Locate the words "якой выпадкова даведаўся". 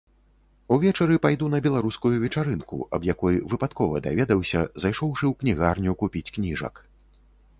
3.09-4.63